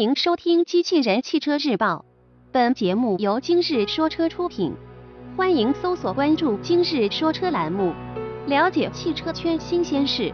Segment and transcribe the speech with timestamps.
[0.00, 2.06] 迎收听《机器人汽车日报》，
[2.50, 4.72] 本节目由今日说车出品。
[5.36, 7.92] 欢迎搜索关注“今日说车”栏目，
[8.46, 10.32] 了解汽车圈新鲜事。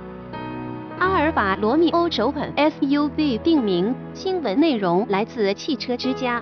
[1.01, 6.41] 阿尔法罗密欧首款 SUV 定名，新闻内容来自汽车之家。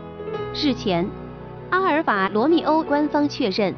[0.54, 1.08] 日前，
[1.70, 3.74] 阿尔法罗密欧官方确认，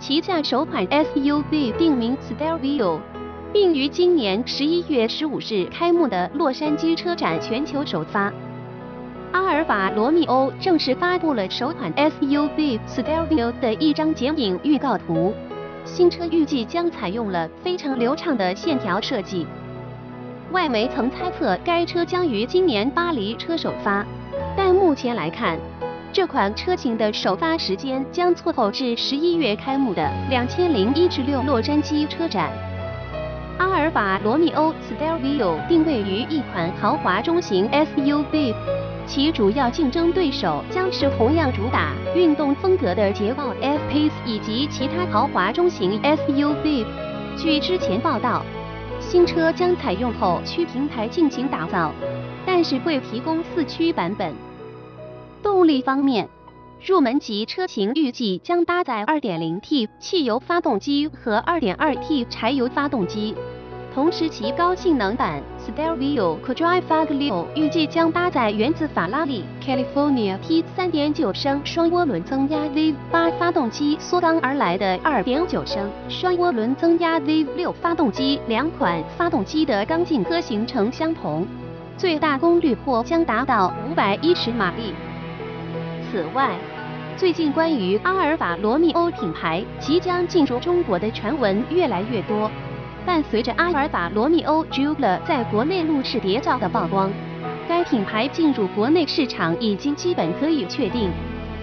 [0.00, 3.00] 旗下首款 SUV 定名 Stelvio。
[3.54, 8.30] 并于今年十一月十五日开幕的洛杉矶车展全球首发。
[9.32, 15.34] 阿尔法罗密欧正式发布了首款 SUV Stelvio 的一张剪影预告图。
[15.86, 19.46] 新车预计将采用了非常流畅的线条设计。
[20.50, 24.04] 外媒曾猜测该车将于今年巴黎车首发，
[24.54, 25.58] 但目前来看，
[26.12, 32.52] 这款车型的首发时间将错后至十一月开幕的两千零一十六洛杉矶车展。
[33.94, 38.54] 把罗密欧 Stelvio 定位于一款豪华中型 SUV，
[39.06, 46.86] 其主要竞争对手将是同样主打运动风格的捷豹 F-Pace 以及其他豪华中型 SUV。
[47.36, 48.42] 据之前报道，
[48.98, 51.92] 新车将采用后驱平台进行打造，
[52.46, 54.32] 但是会提供四驱版本。
[55.42, 56.30] 动力方面，
[56.82, 63.34] 入门级车型预计将搭载 2.0T 汽油发动机和 2.2T 柴油发动机。
[63.94, 81.46] 同时，其高性能版 Stelvio quattro Faglio 预计将搭载源自法拉利 California T 3.9升双涡轮增压 V8 发动机缩缸而来的2.9升双涡轮增压 V6 发动机，两款发动机的缸径和行程相同，
[81.98, 84.94] 最大功率或将达到510马力。
[86.10, 86.56] 此外，
[87.18, 92.50] 最近关于阿尔法罗密欧品牌即将进入中国的传闻越来越多。
[93.04, 97.10] 伴随着阿尔法罗密欧 Giulia 在国内路试谍照的曝光，
[97.68, 101.10] 该品牌进入国内市场已经基本可以确定。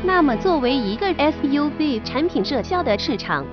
[0.03, 3.45] 那么，作为一个 SUV 产品热销的市场，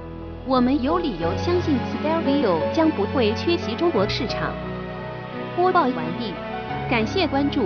[0.47, 4.53] 我们有理由相信 Stelvio 将不会缺席中国市场。
[5.57, 6.35] 播报完毕，
[6.91, 7.63] 感谢关注。